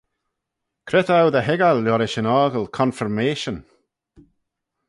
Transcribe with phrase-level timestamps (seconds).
[0.87, 3.57] Cre t'ou dy hoiggal liorish yn 'ockle confirmation?